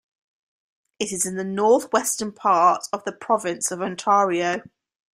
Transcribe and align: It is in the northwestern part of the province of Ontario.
It 0.97 1.11
is 1.11 1.27
in 1.27 1.35
the 1.35 1.43
northwestern 1.43 2.31
part 2.31 2.87
of 2.91 3.03
the 3.03 3.11
province 3.11 3.69
of 3.69 3.83
Ontario. 3.83 4.63